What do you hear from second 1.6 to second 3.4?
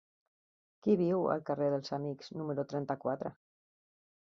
dels Amics número trenta-quatre?